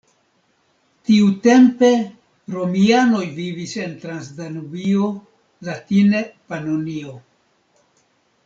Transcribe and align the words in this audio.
Tiutempe 1.09 1.89
romianoj 2.55 3.23
vivis 3.35 3.75
en 3.83 3.93
Transdanubio, 4.07 5.11
latine 5.69 6.27
Panonio. 6.51 7.19